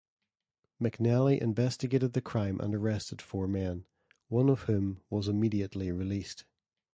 McNelly 0.81 1.37
investigated 1.39 2.13
the 2.13 2.23
crime 2.23 2.59
and 2.59 2.73
arrested 2.73 3.21
four 3.21 3.47
men, 3.47 3.85
one 4.29 4.49
of 4.49 4.61
whom 4.61 5.03
was 5.11 5.27
immediately 5.27 5.91
released. 5.91 6.43